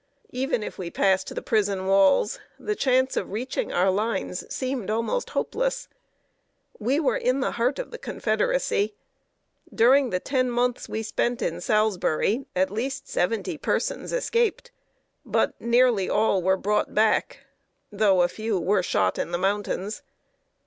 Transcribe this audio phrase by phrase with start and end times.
[0.31, 5.29] Even if we passed the prison walls, the chance of reaching our lines seemed almost
[5.29, 5.87] hopeless.
[6.79, 8.95] We were in the heart of the Confederacy.
[9.71, 14.71] During the ten months we spent in Salisbury, at least seventy persons escaped;
[15.23, 17.41] but nearly all were brought back,
[17.91, 20.01] though a few were shot in the mountains.